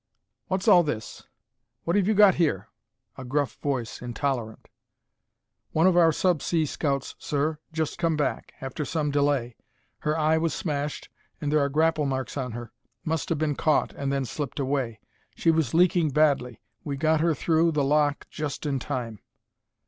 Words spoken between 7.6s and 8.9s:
Just come back, after